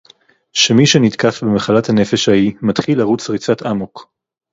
[0.53, 4.09] שמי שנתקף במחלת הנפש ההיא מתחיל לרוץ ריצת אמוק